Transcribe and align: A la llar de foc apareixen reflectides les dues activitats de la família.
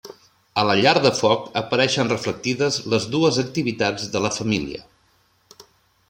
A 0.59 0.61
la 0.67 0.75
llar 0.77 0.93
de 1.01 1.09
foc 1.17 1.43
apareixen 1.61 2.09
reflectides 2.13 2.79
les 2.93 3.05
dues 3.17 3.37
activitats 3.43 4.07
de 4.15 4.23
la 4.27 4.35
família. 4.39 4.81